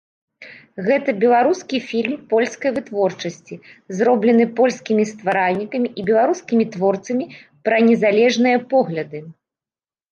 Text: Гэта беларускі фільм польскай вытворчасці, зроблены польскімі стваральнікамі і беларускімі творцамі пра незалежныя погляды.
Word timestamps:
Гэта 0.85 1.13
беларускі 1.23 1.77
фільм 1.89 2.15
польскай 2.31 2.73
вытворчасці, 2.77 3.55
зроблены 3.99 4.49
польскімі 4.61 5.03
стваральнікамі 5.13 5.87
і 5.99 6.09
беларускімі 6.09 6.63
творцамі 6.79 7.25
пра 7.69 7.77
незалежныя 7.93 8.57
погляды. 8.75 9.19